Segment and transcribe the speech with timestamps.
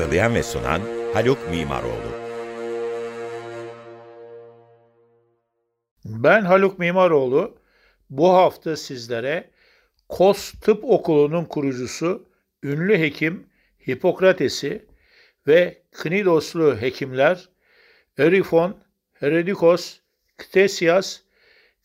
[0.00, 0.80] Hazırlayan ve sunan
[1.14, 2.10] Haluk Mimaroğlu.
[6.04, 7.58] Ben Haluk Mimaroğlu.
[8.10, 9.50] Bu hafta sizlere
[10.08, 12.28] Kos Tıp Okulu'nun kurucusu,
[12.62, 13.46] ünlü hekim
[13.88, 14.86] Hipokrates'i
[15.46, 17.48] ve Knidoslu hekimler
[18.18, 18.76] Erifon,
[19.12, 19.98] Herodikos,
[20.38, 21.20] Ktesias,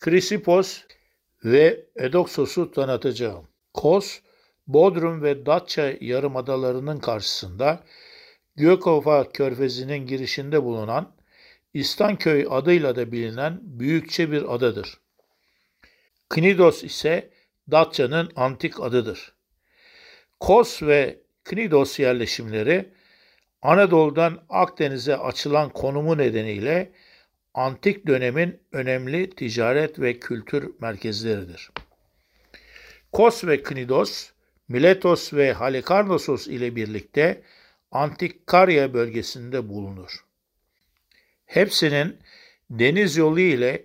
[0.00, 0.82] Krisipos
[1.44, 3.48] ve Edoksos'u tanıtacağım.
[3.74, 4.20] Kos,
[4.66, 7.84] Bodrum ve Datça yarımadalarının karşısında
[8.56, 11.16] Gökova Körfezi'nin girişinde bulunan
[11.74, 15.00] İstanköy adıyla da bilinen büyükçe bir adadır.
[16.28, 17.30] Knidos ise
[17.70, 19.32] Datça'nın antik adıdır.
[20.40, 22.92] Kos ve Knidos yerleşimleri
[23.62, 26.92] Anadolu'dan Akdeniz'e açılan konumu nedeniyle
[27.54, 31.70] antik dönemin önemli ticaret ve kültür merkezleridir.
[33.12, 34.30] Kos ve Knidos
[34.68, 37.42] Miletos ve Halikarnassos ile birlikte
[37.90, 40.24] Antik Karya bölgesinde bulunur.
[41.46, 42.18] Hepsinin
[42.70, 43.84] deniz yolu ile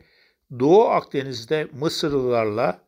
[0.60, 2.86] Doğu Akdeniz'de Mısırlılarla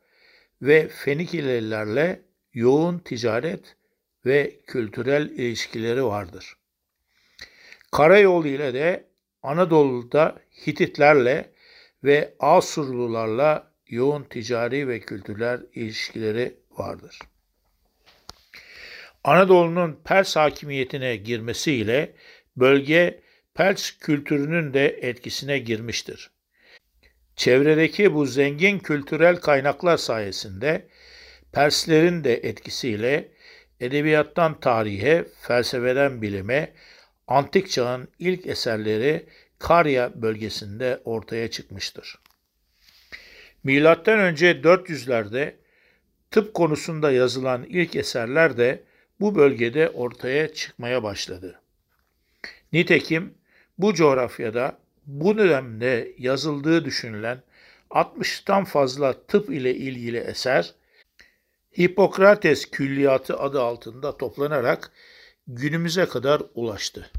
[0.61, 2.21] ve Fenikililerle
[2.53, 3.75] yoğun ticaret
[4.25, 6.57] ve kültürel ilişkileri vardır.
[7.91, 9.07] Karayolu ile de
[9.43, 11.53] Anadolu'da Hititlerle
[12.03, 17.19] ve Asurlularla yoğun ticari ve kültürel ilişkileri vardır.
[19.23, 22.13] Anadolu'nun Pers hakimiyetine girmesiyle
[22.57, 23.21] bölge
[23.53, 26.31] Pers kültürünün de etkisine girmiştir.
[27.35, 30.87] Çevredeki bu zengin kültürel kaynaklar sayesinde
[31.51, 33.31] Perslerin de etkisiyle
[33.79, 36.73] edebiyattan tarihe, felsefeden bilime,
[37.27, 39.25] antik çağın ilk eserleri
[39.59, 42.19] Karya bölgesinde ortaya çıkmıştır.
[43.63, 45.55] Milattan önce 400'lerde
[46.31, 48.83] tıp konusunda yazılan ilk eserler de
[49.23, 51.61] bu bölgede ortaya çıkmaya başladı.
[52.73, 53.33] Nitekim
[53.77, 57.41] bu coğrafyada bu dönemde yazıldığı düşünülen
[57.89, 60.73] 60'tan fazla tıp ile ilgili eser
[61.77, 64.91] Hipokrates Külliyatı adı altında toplanarak
[65.47, 67.11] günümüze kadar ulaştı.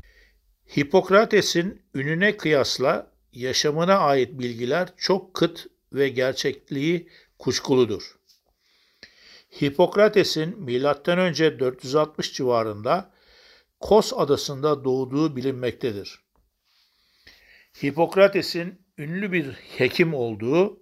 [0.76, 8.18] Hipokrates'in ününe kıyasla yaşamına ait bilgiler çok kıt ve gerçekliği kuşkuludur.
[9.60, 11.58] Hipokrates'in M.Ö.
[11.58, 13.10] 460 civarında
[13.80, 16.20] Kos adasında doğduğu bilinmektedir.
[17.84, 20.80] Hipokrates'in ünlü bir hekim olduğu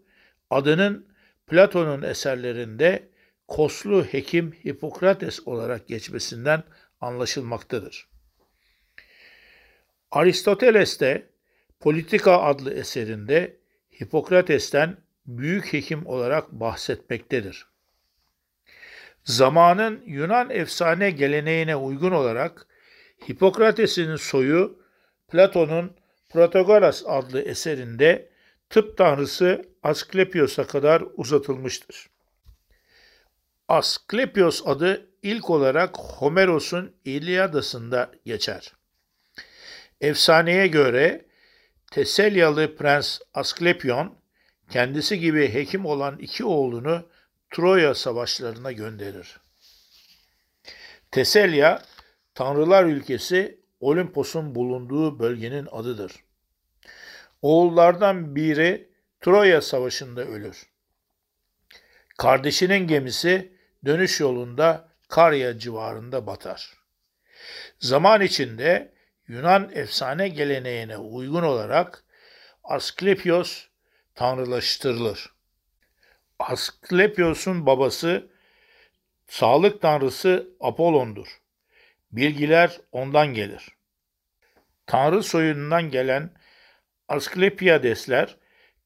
[0.51, 1.07] adının
[1.47, 3.09] Platon'un eserlerinde
[3.49, 6.65] Koslu hekim Hipokrates olarak geçmesinden
[7.01, 8.09] anlaşılmaktadır.
[10.11, 11.33] Aristoteles de
[11.81, 13.57] Politika adlı eserinde
[14.01, 14.97] Hipokrates'ten
[15.27, 17.72] büyük hekim olarak bahsetmektedir.
[19.25, 22.67] Zamanın Yunan efsane geleneğine uygun olarak
[23.29, 24.79] Hipokrates'in soyu
[25.29, 25.97] Platon'un
[26.31, 28.31] Protagoras adlı eserinde
[28.71, 32.11] tıp tanrısı Asklepios'a kadar uzatılmıştır.
[33.69, 38.73] Asklepios adı ilk olarak Homeros'un İlyadası'nda geçer.
[40.01, 41.27] Efsaneye göre
[41.91, 44.15] Teselyalı Prens Asklepion
[44.71, 47.09] kendisi gibi hekim olan iki oğlunu
[47.53, 49.41] Troya savaşlarına gönderir.
[51.11, 51.83] Teselya,
[52.35, 56.13] Tanrılar ülkesi Olimpos'un bulunduğu bölgenin adıdır.
[57.43, 58.89] Oğullardan biri
[59.21, 60.67] Troya savaşında ölür.
[62.19, 63.53] Kardeşinin gemisi
[63.85, 66.73] dönüş yolunda Karya civarında batar.
[67.79, 68.93] Zaman içinde
[69.29, 72.05] Yunan efsane geleneğine uygun olarak
[72.65, 73.67] Asklepios
[74.15, 75.33] tanrılaştırılır.
[76.49, 78.31] Asklepios'un babası
[79.27, 81.29] sağlık tanrısı Apollon'dur.
[82.13, 83.69] Bilgiler ondan gelir.
[84.87, 86.31] Tanrı soyundan gelen
[87.09, 88.37] Asklepiadesler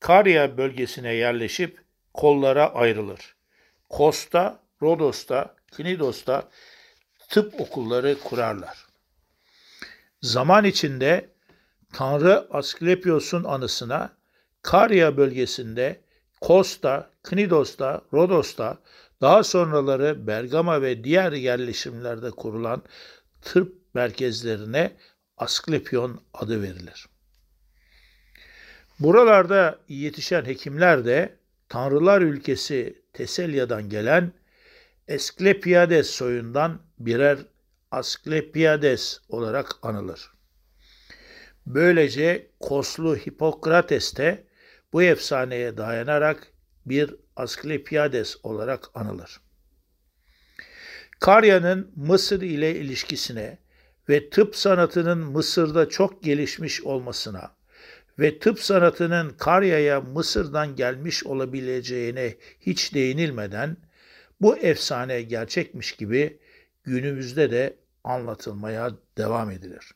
[0.00, 3.36] Karya bölgesine yerleşip kollara ayrılır.
[3.88, 6.48] Kosta, Rodos'ta, Knidos'ta
[7.28, 8.86] tıp okulları kurarlar.
[10.22, 11.30] Zaman içinde
[11.92, 14.16] Tanrı Asklepios'un anısına
[14.62, 16.00] Karya bölgesinde
[16.40, 18.78] Kosta, Knidos'ta, Rodos'ta,
[19.20, 22.82] daha sonraları Bergama ve diğer yerleşimlerde kurulan
[23.42, 24.96] tıp merkezlerine
[25.36, 27.06] Asklepion adı verilir.
[29.00, 31.36] Buralarda yetişen hekimler de
[31.68, 34.32] Tanrılar ülkesi Teselya'dan gelen
[35.08, 37.38] Esklepiades soyundan birer
[37.90, 40.32] Asklepiades olarak anılır.
[41.66, 44.44] Böylece Koslu Hipokrates de
[44.92, 46.52] bu efsaneye dayanarak
[46.86, 49.40] bir Asklepiades olarak anılır.
[51.20, 53.58] Karya'nın Mısır ile ilişkisine
[54.08, 57.56] ve tıp sanatının Mısır'da çok gelişmiş olmasına
[58.18, 63.76] ve tıp sanatının Karya'ya Mısır'dan gelmiş olabileceğine hiç değinilmeden
[64.40, 66.38] bu efsane gerçekmiş gibi
[66.84, 69.94] günümüzde de anlatılmaya devam edilir.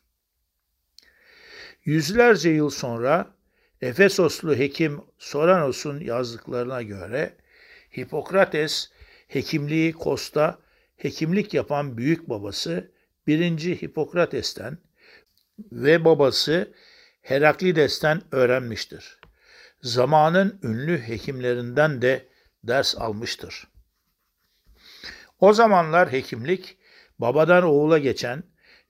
[1.85, 3.33] Yüzlerce yıl sonra
[3.81, 7.37] Efesoslu hekim Soranos'un yazdıklarına göre
[7.97, 8.91] Hipokrates
[9.27, 10.59] hekimliği Kosta
[10.97, 12.91] hekimlik yapan büyük babası
[13.27, 13.41] 1.
[13.81, 14.77] Hipokrates'ten
[15.71, 16.73] ve babası
[17.21, 19.19] Heraklides'ten öğrenmiştir.
[19.81, 22.27] Zamanın ünlü hekimlerinden de
[22.63, 23.67] ders almıştır.
[25.39, 26.77] O zamanlar hekimlik
[27.19, 28.43] babadan oğula geçen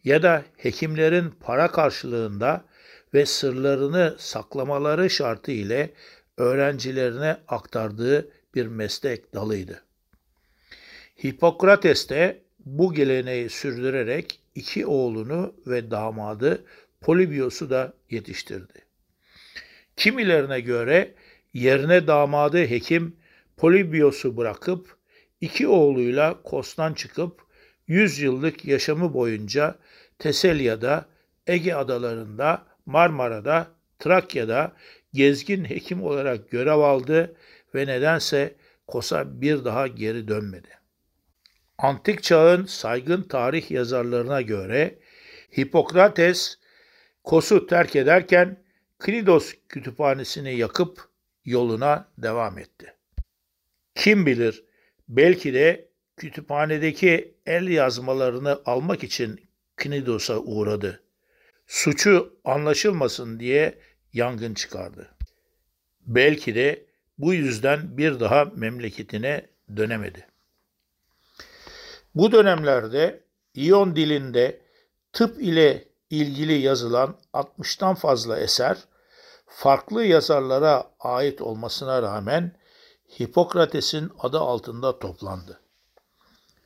[0.03, 2.65] ya da hekimlerin para karşılığında
[3.13, 5.93] ve sırlarını saklamaları şartı ile
[6.37, 9.83] öğrencilerine aktardığı bir meslek dalıydı.
[11.23, 16.65] Hipokrates de bu geleneği sürdürerek iki oğlunu ve damadı
[17.01, 18.85] Polibios'u da yetiştirdi.
[19.95, 21.13] Kimilerine göre
[21.53, 23.15] yerine damadı hekim
[23.57, 24.97] Polibios'u bırakıp
[25.41, 27.41] iki oğluyla Kos'tan çıkıp
[27.87, 29.75] 100 yıllık yaşamı boyunca
[30.19, 31.05] Teselya'da,
[31.47, 33.67] Ege adalarında, Marmara'da,
[33.99, 34.73] Trakya'da
[35.13, 37.35] gezgin hekim olarak görev aldı
[37.75, 38.55] ve nedense
[38.87, 40.69] Kos'a bir daha geri dönmedi.
[41.77, 44.99] Antik çağın saygın tarih yazarlarına göre
[45.57, 46.57] Hipokrates
[47.23, 48.63] Kos'u terk ederken
[48.99, 51.09] Knidos kütüphanesini yakıp
[51.45, 52.93] yoluna devam etti.
[53.95, 54.63] Kim bilir
[55.09, 59.39] belki de kütüphanedeki el yazmalarını almak için
[59.75, 61.03] Knidos'a uğradı.
[61.71, 63.79] Suçu anlaşılmasın diye
[64.13, 65.09] yangın çıkardı.
[66.01, 66.85] Belki de
[67.17, 70.27] bu yüzden bir daha memleketine dönemedi.
[72.15, 73.23] Bu dönemlerde
[73.53, 74.61] İyon dilinde
[75.13, 78.77] tıp ile ilgili yazılan 60'tan fazla eser
[79.47, 82.55] farklı yazarlara ait olmasına rağmen
[83.19, 85.60] Hipokrates'in adı altında toplandı.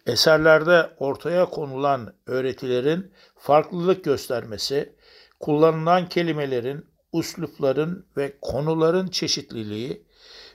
[0.06, 4.96] Eserlerde ortaya konulan öğretilerin farklılık göstermesi,
[5.40, 10.06] kullanılan kelimelerin, uslupların ve konuların çeşitliliği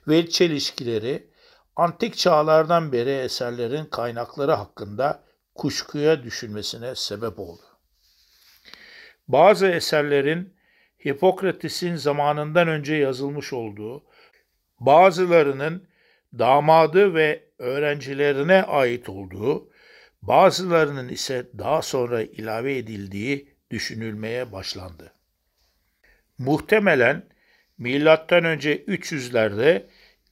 [0.08, 1.30] ve çelişkileri
[1.76, 5.24] antik çağlardan beri eserlerin kaynakları hakkında
[5.54, 7.62] kuşkuya düşünmesine sebep oldu.
[9.28, 10.54] Bazı eserlerin
[11.06, 14.04] Hipokrates'in zamanından önce yazılmış olduğu,
[14.80, 15.89] bazılarının
[16.38, 19.70] damadı ve öğrencilerine ait olduğu,
[20.22, 25.12] bazılarının ise daha sonra ilave edildiği düşünülmeye başlandı.
[26.38, 27.22] Muhtemelen
[27.78, 29.82] milattan önce 300'lerde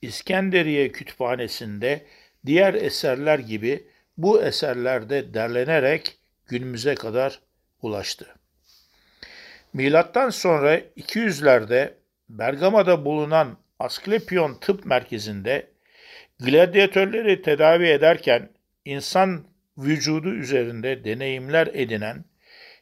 [0.03, 2.07] İskenderiye Kütüphanesi'nde
[2.47, 3.87] diğer eserler gibi
[4.17, 7.41] bu eserlerde derlenerek günümüze kadar
[7.83, 8.27] ulaştı.
[9.73, 11.95] Milattan sonra 200'lerde
[12.29, 15.71] Bergama'da bulunan Asklepion Tıp Merkezi'nde
[16.41, 18.51] gladyatörleri tedavi ederken
[18.85, 19.45] insan
[19.79, 22.25] vücudu üzerinde deneyimler edinen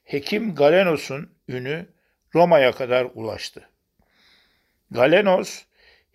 [0.04, 1.86] Hekim Galenos'un ünü
[2.34, 3.68] Roma'ya kadar ulaştı.
[4.90, 5.62] Galenos,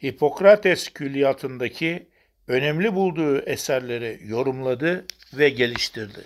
[0.04, 2.10] Hipokrates külliyatındaki
[2.48, 6.26] önemli bulduğu eserleri yorumladı ve geliştirdi.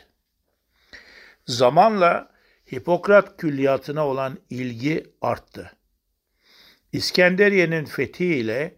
[1.45, 2.35] Zamanla
[2.73, 5.71] Hipokrat külliyatına olan ilgi arttı.
[6.91, 8.75] İskenderiye'nin fethi ile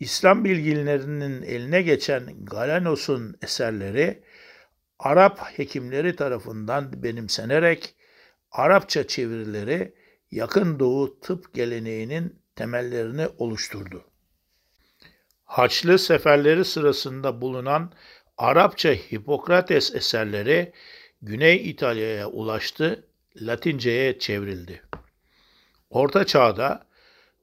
[0.00, 4.22] İslam bilginlerinin eline geçen Galenos'un eserleri
[4.98, 7.94] Arap hekimleri tarafından benimsenerek
[8.52, 9.94] Arapça çevirileri
[10.30, 14.04] Yakın Doğu tıp geleneğinin temellerini oluşturdu.
[15.44, 17.92] Haçlı seferleri sırasında bulunan
[18.38, 20.72] Arapça Hipokrates eserleri
[21.22, 23.06] Güney İtalya'ya ulaştı,
[23.40, 24.82] Latince'ye çevrildi.
[25.90, 26.86] Orta Çağ'da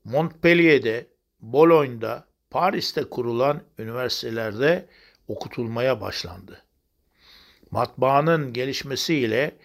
[0.04, 1.08] Montpellier'de,
[1.40, 4.90] Bologne'da, Paris'te kurulan üniversitelerde
[5.28, 6.64] okutulmaya başlandı.
[7.72, 9.58] Matbaanın gelişmesiyle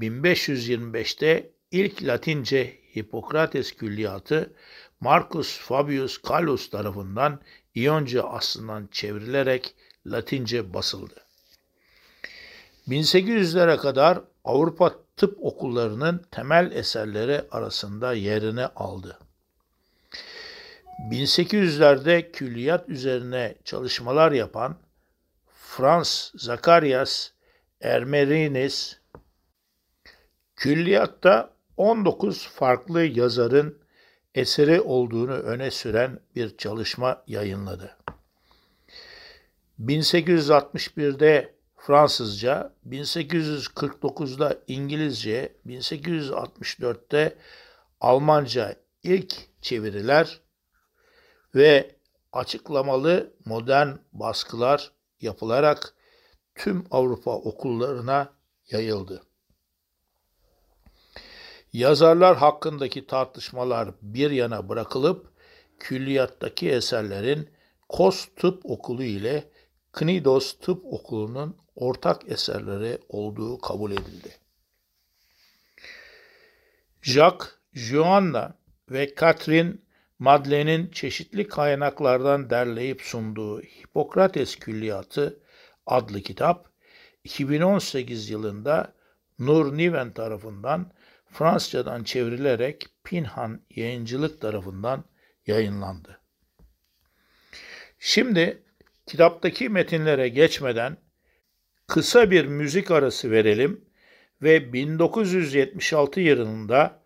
[0.00, 4.52] 1525'te ilk Latince Hipokrates külliyatı
[5.00, 7.40] Marcus Fabius Gallus tarafından
[7.74, 9.74] İyonca aslından çevrilerek
[10.06, 11.14] Latince basıldı.
[12.88, 19.18] 1800'lere kadar Avrupa tıp okullarının temel eserleri arasında yerini aldı.
[20.98, 24.76] 1800'lerde külliyat üzerine çalışmalar yapan
[25.54, 27.30] Frans Zacharias
[27.80, 28.96] Ermerinis
[30.56, 33.78] külliyatta 19 farklı yazarın
[34.34, 37.96] eseri olduğunu öne süren bir çalışma yayınladı.
[39.80, 47.36] 1861'de Fransızca, 1849'da İngilizce, 1864'te
[48.00, 50.40] Almanca ilk çeviriler
[51.54, 51.96] ve
[52.32, 55.94] açıklamalı modern baskılar yapılarak
[56.54, 58.32] tüm Avrupa okullarına
[58.70, 59.22] yayıldı.
[61.72, 65.32] Yazarlar hakkındaki tartışmalar bir yana bırakılıp
[65.78, 67.50] külliyattaki eserlerin
[67.88, 69.50] Kos Tıp Okulu ile
[69.92, 74.36] Knidos Tıp Okulu'nun ortak eserleri olduğu kabul edildi.
[77.02, 78.54] Jacques, Joanna
[78.90, 79.74] ve Catherine
[80.18, 85.40] Madeleine'in çeşitli kaynaklardan derleyip sunduğu Hipokrates Külliyatı
[85.86, 86.68] adlı kitap
[87.24, 88.94] 2018 yılında
[89.38, 90.92] Nur Niven tarafından
[91.30, 95.04] Fransızcadan çevrilerek Pinhan Yayıncılık tarafından
[95.46, 96.20] yayınlandı.
[97.98, 98.62] Şimdi
[99.06, 100.96] kitaptaki metinlere geçmeden
[101.86, 103.84] kısa bir müzik arası verelim
[104.42, 107.02] ve 1976 yılında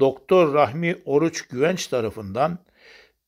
[0.00, 2.58] Doktor Rahmi Oruç Güvenç tarafından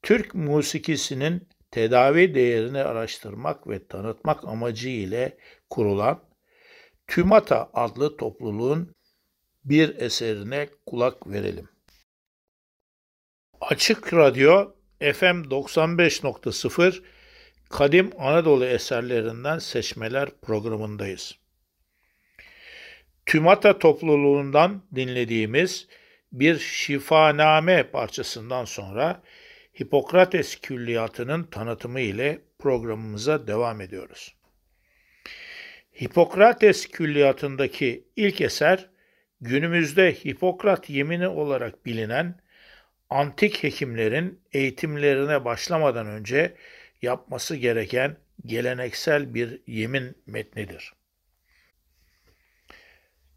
[0.03, 5.39] Türk musikisinin tedavi değerini araştırmak ve tanıtmak amacı ile
[5.71, 6.23] kurulan
[7.07, 8.95] TÜMATA adlı topluluğun
[9.65, 11.69] bir eserine kulak verelim.
[13.61, 17.03] Açık Radyo FM 95.0
[17.71, 21.39] Kadim Anadolu eserlerinden seçmeler programındayız.
[23.27, 25.89] TÜMATA topluluğundan dinlediğimiz
[26.32, 29.23] bir şifaname parçasından sonra
[29.80, 34.35] Hipokrates külliyatının tanıtımı ile programımıza devam ediyoruz.
[36.00, 38.90] Hipokrates külliyatındaki ilk eser
[39.40, 42.40] günümüzde Hipokrat yemini olarak bilinen
[43.11, 46.54] antik hekimlerin eğitimlerine başlamadan önce
[47.02, 48.16] yapması gereken
[48.47, 50.92] geleneksel bir yemin metnidir.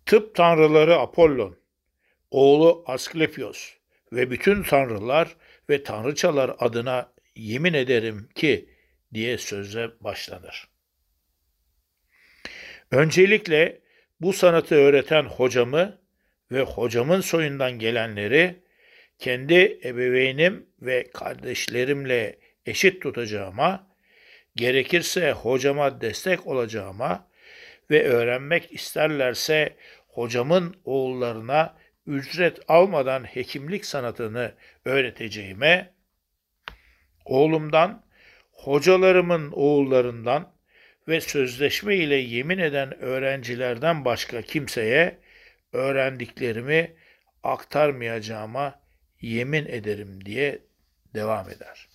[0.06, 1.61] Tıp tanrıları Apollon,
[2.32, 3.74] oğlu Asklepios
[4.14, 5.36] ve bütün tanrılar
[5.70, 8.70] ve tanrıçalar adına yemin ederim ki
[9.14, 10.68] diye sözle başlanır.
[12.92, 13.82] Öncelikle
[14.22, 16.02] bu sanatı öğreten hocamı
[16.52, 18.62] ve hocamın soyundan gelenleri
[19.20, 23.88] kendi ebeveynim ve kardeşlerimle eşit tutacağıma,
[24.56, 27.28] gerekirse hocama destek olacağıma
[27.92, 29.76] ve öğrenmek isterlerse
[30.08, 34.54] hocamın oğullarına ücret almadan hekimlik sanatını
[34.86, 35.94] öğreteceğime,
[37.26, 38.06] oğlumdan,
[38.52, 40.54] hocalarımın oğullarından
[41.08, 45.20] ve sözleşme ile yemin eden öğrencilerden başka kimseye
[45.74, 46.96] öğrendiklerimi
[47.44, 48.80] aktarmayacağıma
[49.22, 50.62] yemin ederim diye
[51.16, 51.90] devam eder.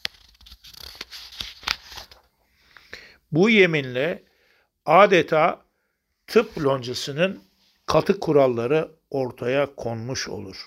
[3.32, 4.22] Bu yeminle
[4.86, 5.64] adeta
[6.26, 7.42] tıp loncasının
[7.86, 10.66] katı kuralları ortaya konmuş olur.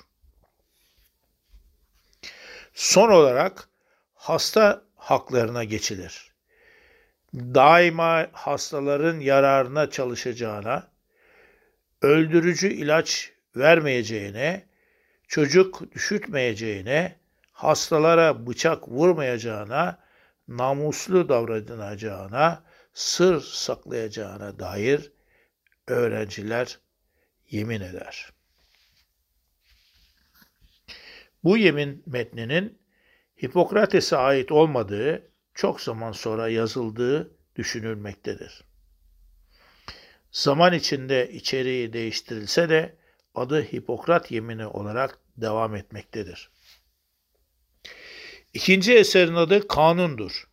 [2.73, 3.69] Son olarak
[4.13, 6.33] hasta haklarına geçilir.
[7.33, 10.87] Daima hastaların yararına çalışacağına,
[12.01, 14.65] öldürücü ilaç vermeyeceğine,
[15.27, 17.19] çocuk düşürtmeyeceğine,
[17.51, 19.99] hastalara bıçak vurmayacağına,
[20.47, 25.11] namuslu davranacağına, sır saklayacağına dair
[25.87, 26.79] öğrenciler
[27.51, 28.29] yemin eder.
[31.43, 32.79] Bu yemin metninin
[33.43, 38.63] Hipokrates'e ait olmadığı çok zaman sonra yazıldığı düşünülmektedir.
[40.31, 42.95] Zaman içinde içeriği değiştirilse de
[43.35, 46.49] adı Hipokrat yemini olarak devam etmektedir.
[48.53, 50.49] İkinci eserin adı Kanundur.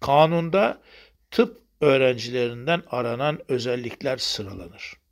[0.00, 0.82] Kanunda
[1.30, 5.03] tıp öğrencilerinden aranan özellikler sıralanır.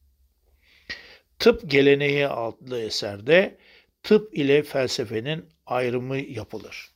[1.42, 3.58] Tıp Geleneği adlı eserde
[4.02, 6.90] tıp ile felsefenin ayrımı yapılır.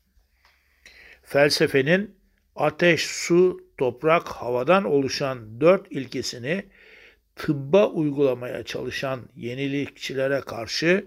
[1.23, 2.17] Felsefenin
[2.57, 6.67] ateş, su, toprak, havadan oluşan dört ilkesini
[7.37, 11.07] tıbba uygulamaya çalışan yenilikçilere karşı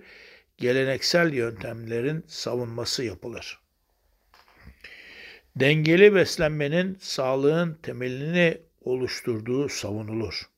[0.57, 3.59] geleneksel yöntemlerin savunması yapılır.
[5.55, 10.49] Dengeli beslenmenin sağlığın temelini oluşturduğu savunulur.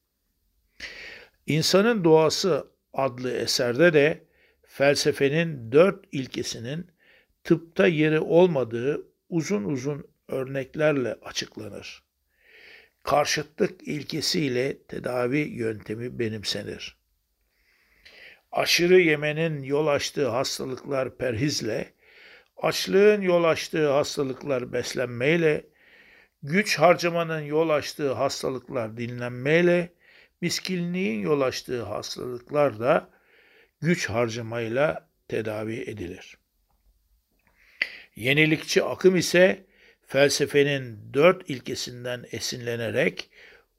[1.47, 4.23] İnsanın Doğası adlı eserde de
[4.63, 6.91] felsefenin dört ilkesinin
[7.43, 12.03] tıpta yeri olmadığı uzun uzun örneklerle açıklanır.
[13.03, 16.97] Karşıtlık ilkesiyle tedavi yöntemi benimsenir.
[18.51, 21.93] Aşırı yemenin yol açtığı hastalıklar perhizle,
[22.57, 25.65] açlığın yol açtığı hastalıklar beslenmeyle,
[26.43, 29.93] güç harcamanın yol açtığı hastalıklar dinlenmeyle,
[30.41, 33.09] miskinliğin yol açtığı hastalıklar da
[33.81, 36.37] güç harcamayla tedavi edilir.
[38.15, 39.65] Yenilikçi akım ise
[40.07, 43.29] felsefenin dört ilkesinden esinlenerek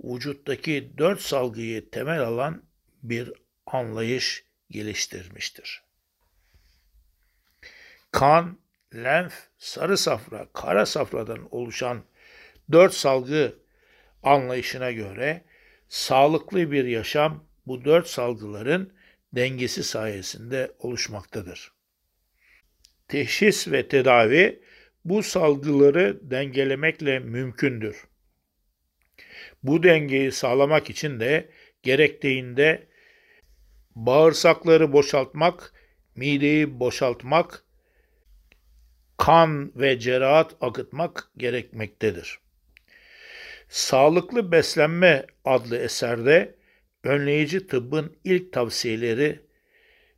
[0.05, 2.63] vücuttaki dört salgıyı temel alan
[3.03, 3.33] bir
[3.67, 5.83] anlayış geliştirmiştir.
[8.11, 8.59] Kan,
[8.95, 12.05] lenf, sarı safra, kara safradan oluşan
[12.73, 13.59] dört salgı
[14.23, 15.45] anlayışına göre
[15.93, 18.93] sağlıklı bir yaşam bu dört salgıların
[19.35, 21.73] dengesi sayesinde oluşmaktadır.
[23.09, 24.63] Teşhis ve tedavi
[25.05, 28.05] bu salgıları dengelemekle mümkündür.
[29.63, 31.51] Bu dengeyi sağlamak için de
[31.83, 32.89] gerektiğinde
[33.95, 35.73] bağırsakları boşaltmak,
[36.17, 37.65] mideyi boşaltmak,
[39.17, 42.42] kan ve cerahat akıtmak gerekmektedir.
[43.73, 46.55] Sağlıklı Beslenme adlı eserde
[47.05, 49.41] önleyici tıbbın ilk tavsiyeleri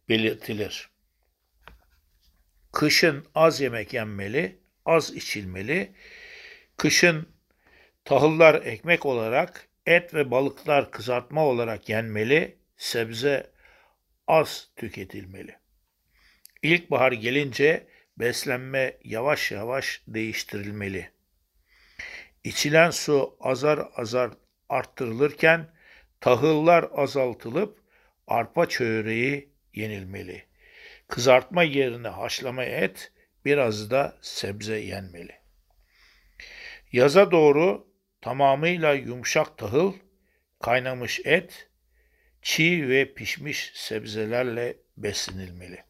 [0.08, 0.90] belirtilir.
[2.72, 5.92] Kışın az yemek yenmeli, az içilmeli.
[6.76, 7.28] Kışın
[8.04, 13.50] tahıllar ekmek olarak, et ve balıklar kızartma olarak yenmeli, sebze
[14.26, 15.56] az tüketilmeli.
[16.62, 17.86] İlkbahar gelince
[18.18, 21.13] beslenme yavaş yavaş değiştirilmeli.
[22.44, 24.30] İçilen su azar azar
[24.68, 25.74] arttırılırken
[26.20, 27.80] tahıllar azaltılıp
[28.26, 30.44] arpa çöreği yenilmeli.
[31.08, 33.12] Kızartma yerine haşlama et,
[33.44, 35.40] biraz da sebze yenmeli.
[36.92, 37.88] Yaza doğru
[38.20, 39.92] tamamıyla yumuşak tahıl,
[40.60, 41.68] kaynamış et,
[42.42, 45.84] çiğ ve pişmiş sebzelerle beslenilmeli.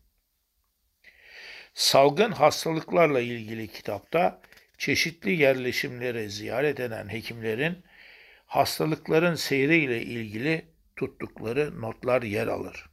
[1.75, 4.43] Salgın hastalıklarla ilgili kitapta
[4.79, 7.85] çeşitli yerleşimleri ziyaret eden hekimlerin
[8.47, 10.65] hastalıkların seyriyle ilgili
[10.97, 12.87] tuttukları notlar yer alır.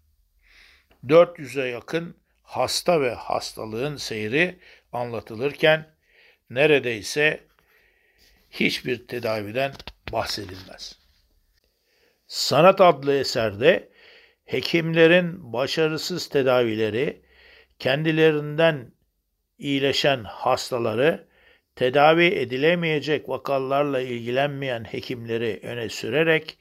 [1.06, 4.60] 400'e yakın hasta ve hastalığın seyri
[4.91, 5.96] anlatılırken
[6.50, 7.44] neredeyse
[8.52, 9.74] hiçbir tedaviden
[10.12, 11.00] bahsedilmez.
[12.28, 13.89] Sanat adlı eserde
[14.46, 17.22] hekimlerin başarısız tedavileri,
[17.80, 18.91] kendilerinden
[19.58, 21.28] iyileşen hastaları,
[21.82, 26.58] tedavi edilemeyecek vakalarla ilgilenmeyen hekimleri öne sürerek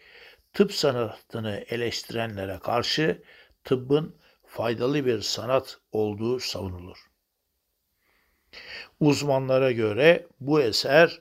[0.52, 3.22] tıp sanatını eleştirenlere karşı
[3.64, 6.98] tıbbın faydalı bir sanat olduğu savunulur.
[9.00, 11.20] Uzmanlara göre bu eser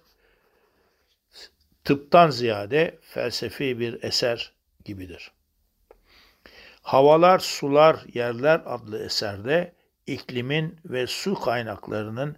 [1.84, 4.54] tıptan ziyade felsefi bir eser
[4.86, 5.32] gibidir.
[6.82, 9.74] Havalar, Sular, Yerler adlı eserde
[10.08, 12.38] iklimin ve su kaynaklarının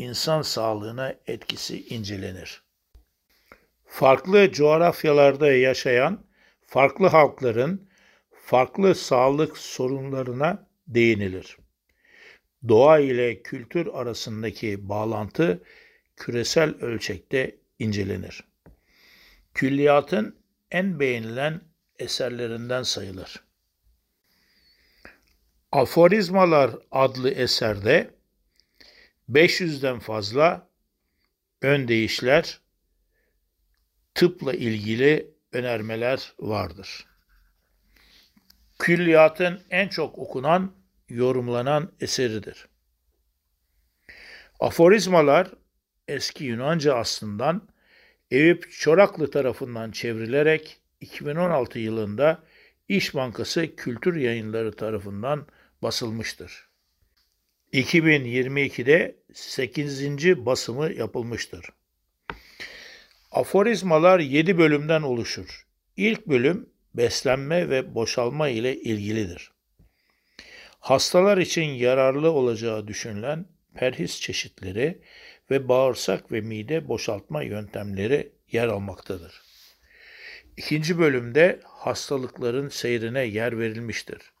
[0.00, 2.62] insan sağlığına etkisi incelenir.
[3.86, 6.24] Farklı coğrafyalarda yaşayan
[6.66, 7.88] farklı halkların
[8.44, 11.56] farklı sağlık sorunlarına değinilir.
[12.68, 15.62] Doğa ile kültür arasındaki bağlantı
[16.16, 18.44] küresel ölçekte incelenir.
[19.54, 20.38] Külliyatın
[20.70, 21.60] en beğenilen
[21.98, 23.44] eserlerinden sayılır.
[25.72, 28.19] Aforizmalar adlı eserde
[29.32, 30.68] 500'den fazla
[31.62, 32.60] ön değişler,
[34.14, 37.06] tıpla ilgili önermeler vardır.
[38.78, 40.72] Külliyatın en çok okunan,
[41.08, 42.68] yorumlanan eseridir.
[44.60, 45.50] Aforizmalar
[46.08, 47.68] eski Yunanca aslından
[48.30, 52.42] Eyüp Çoraklı tarafından çevrilerek 2016 yılında
[52.88, 55.46] İş Bankası Kültür Yayınları tarafından
[55.82, 56.69] basılmıştır.
[57.72, 60.46] 2022'de 8.
[60.46, 61.66] basımı yapılmıştır.
[63.30, 65.66] Aforizmalar 7 bölümden oluşur.
[65.96, 69.50] İlk bölüm beslenme ve boşalma ile ilgilidir.
[70.80, 75.00] Hastalar için yararlı olacağı düşünülen perhis çeşitleri
[75.50, 79.42] ve bağırsak ve mide boşaltma yöntemleri yer almaktadır.
[80.56, 84.32] İkinci bölümde hastalıkların seyrine yer verilmiştir.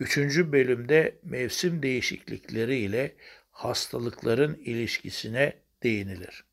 [0.00, 3.14] Üçüncü bölümde mevsim değişiklikleri ile
[3.50, 6.44] hastalıkların ilişkisine değinilir.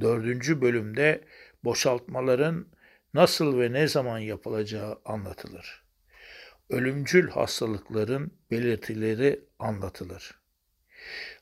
[0.00, 1.20] Dördüncü bölümde
[1.64, 2.66] boşaltmaların
[3.14, 5.82] nasıl ve ne zaman yapılacağı anlatılır.
[6.70, 10.40] Ölümcül hastalıkların belirtileri anlatılır.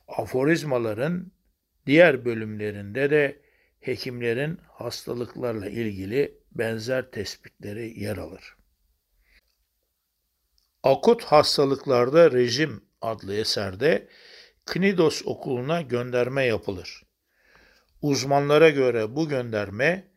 [0.09, 1.33] Aforizmaların
[1.87, 3.40] diğer bölümlerinde de
[3.81, 8.57] hekimlerin hastalıklarla ilgili benzer tespitleri yer alır.
[10.83, 14.09] Akut hastalıklarda rejim adlı eserde
[14.66, 17.03] Knidos okuluna gönderme yapılır.
[18.03, 20.09] Uzmanlara göre bu gönderme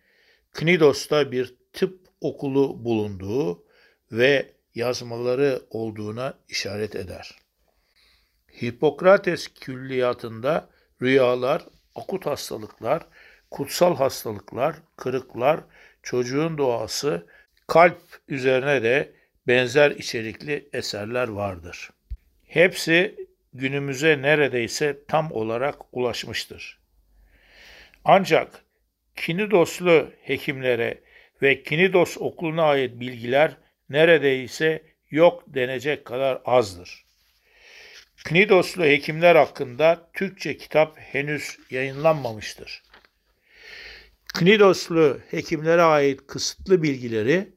[0.52, 3.66] Knidos'ta bir tıp okulu bulunduğu
[4.12, 7.36] ve yazmaları olduğuna işaret eder.
[8.62, 10.70] Hipokrates külliyatında
[11.02, 13.08] rüyalar, akut hastalıklar,
[13.52, 15.60] kutsal hastalıklar, kırıklar,
[16.04, 17.28] çocuğun doğası,
[17.68, 21.90] kalp üzerine de benzer içerikli eserler vardır.
[22.46, 23.16] Hepsi
[23.54, 26.80] günümüze neredeyse tam olarak ulaşmıştır.
[28.06, 28.64] Ancak
[29.16, 31.02] Kinidoslu hekimlere
[31.42, 33.58] ve Kinidos okuluna ait bilgiler
[33.90, 37.06] neredeyse yok denecek kadar azdır.
[38.24, 42.84] Knidoslu hekimler hakkında Türkçe kitap henüz yayınlanmamıştır.
[44.34, 47.50] Knidoslu hekimlere ait kısıtlı bilgileri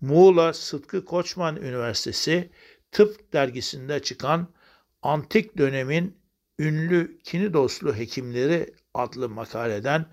[0.00, 2.50] Muğla Sıtkı Koçman Üniversitesi
[2.92, 4.48] Tıp dergisinde çıkan
[5.02, 6.16] Antik dönemin
[6.58, 10.06] ünlü Kinidoslu hekimleri adlı makaleden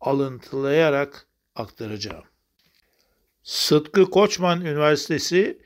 [0.00, 2.24] alıntılayarak aktaracağım.
[3.42, 5.58] Sıtkı Koçman Üniversitesi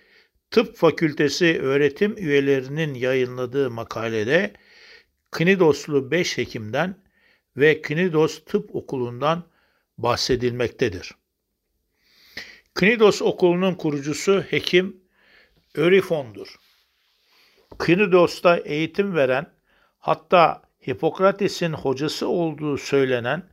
[0.51, 4.53] Tıp Fakültesi öğretim üyelerinin yayınladığı makalede
[5.31, 7.03] Knidoslu 5 hekimden
[7.57, 9.45] ve Knidos Tıp Okulu'ndan
[9.99, 11.15] bahsedilmektedir.
[12.75, 14.97] Knidos Okulu'nun kurucusu hekim
[15.75, 16.57] Örifon'dur.
[17.79, 19.47] Knidos'ta eğitim veren
[19.99, 23.51] hatta Hipokrates'in hocası olduğu söylenen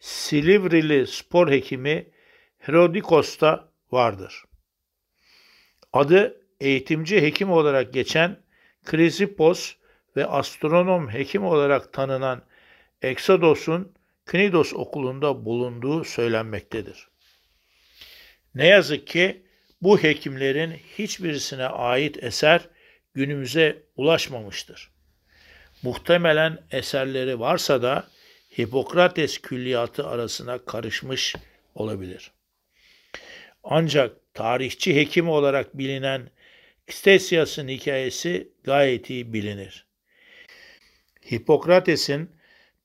[0.00, 2.06] Silivrili spor hekimi
[2.58, 4.44] Herodikos da vardır.
[5.92, 8.42] Adı eğitimci hekim olarak geçen
[8.84, 9.74] Krisipos
[10.16, 12.42] ve astronom hekim olarak tanınan
[13.02, 13.92] Exodos'un
[14.26, 17.08] Knidos okulunda bulunduğu söylenmektedir.
[18.58, 19.42] Ne yazık ki
[19.82, 22.68] bu hekimlerin hiçbirisine ait eser
[23.14, 24.90] günümüze ulaşmamıştır.
[25.82, 28.08] Muhtemelen eserleri varsa da
[28.58, 31.36] Hipokrates külliyatı arasına karışmış
[31.74, 32.30] olabilir.
[33.64, 36.30] Ancak tarihçi hekim olarak bilinen
[36.86, 39.86] Kstesias'ın hikayesi gayet iyi bilinir.
[41.32, 42.30] Hipokrates'in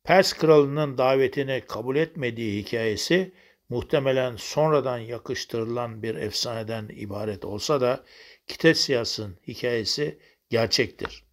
[0.04, 3.32] Pers kralının davetini kabul etmediği hikayesi
[3.74, 8.04] muhtemelen sonradan yakıştırılan bir efsaneden ibaret olsa da
[8.48, 11.24] Kitesias'ın hikayesi gerçektir.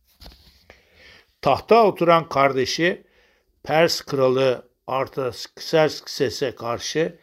[1.42, 3.04] Tahta oturan kardeşi
[3.62, 7.18] Pers kralı Artaxerxes'e karşı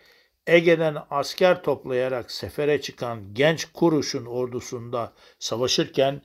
[0.47, 6.21] Ege'den asker toplayarak sefere çıkan genç Kuruş'un ordusunda savaşırken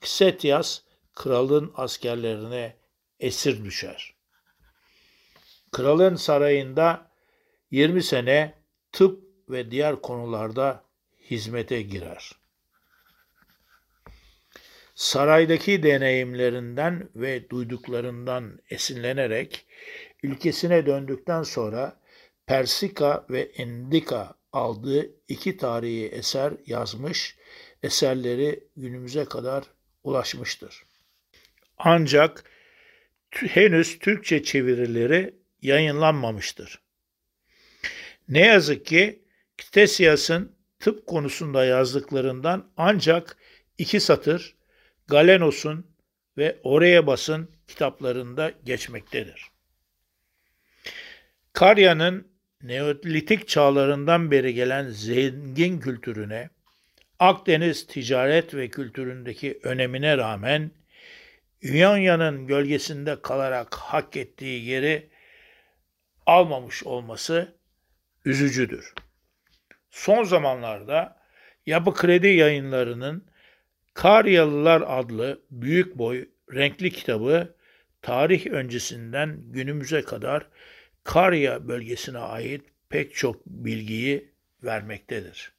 [0.00, 0.80] Ksetias
[1.14, 2.76] kralın askerlerine
[3.20, 4.14] esir düşer.
[5.72, 7.09] Kralın sarayında
[7.70, 8.54] 20 sene
[8.92, 10.84] tıp ve diğer konularda
[11.30, 12.32] hizmete girer.
[14.94, 19.66] Saraydaki deneyimlerinden ve duyduklarından esinlenerek
[20.22, 22.00] ülkesine döndükten sonra
[22.46, 27.36] Persika ve Endika aldığı iki tarihi eser yazmış,
[27.82, 29.64] eserleri günümüze kadar
[30.04, 30.82] ulaşmıştır.
[31.78, 32.44] Ancak
[33.30, 36.80] henüz Türkçe çevirileri yayınlanmamıştır.
[38.30, 39.22] Ne yazık ki
[39.58, 43.36] Ktesias'ın tıp konusunda yazdıklarından ancak
[43.78, 44.56] iki satır
[45.08, 45.86] Galenos'un
[46.36, 49.46] ve Oreabas'ın kitaplarında geçmektedir.
[51.52, 52.30] Karya'nın
[52.62, 56.50] Neolitik çağlarından beri gelen zengin kültürüne,
[57.18, 60.70] Akdeniz ticaret ve kültüründeki önemine rağmen
[61.62, 65.10] Ünyanya'nın gölgesinde kalarak hak ettiği yeri
[66.26, 67.59] almamış olması
[68.24, 68.94] üzücüdür.
[69.90, 71.20] Son zamanlarda
[71.66, 73.30] Yapı Kredi yayınlarının
[73.94, 77.56] Karyalılar adlı büyük boy renkli kitabı
[78.02, 80.46] tarih öncesinden günümüze kadar
[81.04, 85.52] Karya bölgesine ait pek çok bilgiyi vermektedir.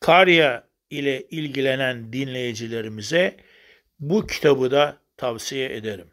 [0.00, 3.36] Karya ile ilgilenen dinleyicilerimize
[4.00, 6.10] bu kitabı da tavsiye ederim.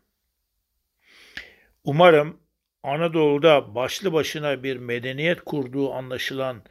[1.84, 2.39] Umarım
[2.86, 6.63] Anadolu'da başlı başına bir medeniyet kurduğu anlaşılan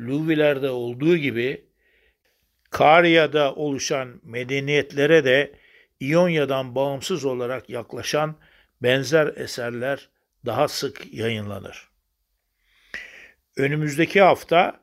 [0.00, 1.64] Luviler'de olduğu gibi
[2.70, 5.52] Karya'da oluşan medeniyetlere de
[6.00, 8.36] İonya'dan bağımsız olarak yaklaşan
[8.82, 10.08] benzer eserler
[10.46, 11.88] daha sık yayınlanır.
[13.56, 14.80] Önümüzdeki hafta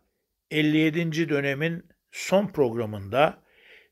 [0.52, 1.30] 57.
[1.30, 3.44] dönemin son programında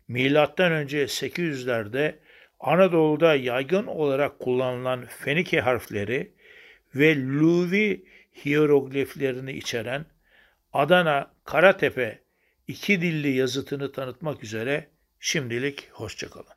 [0.08, 2.16] milattan önce 800'lerde
[2.60, 6.35] Anadolu'da yaygın olarak kullanılan Fenike harfleri
[6.95, 8.05] ve Luvi
[8.45, 10.05] hierogliflerini içeren
[10.73, 12.23] Adana Karatepe
[12.67, 16.55] iki dilli yazıtını tanıtmak üzere şimdilik hoşçakalın.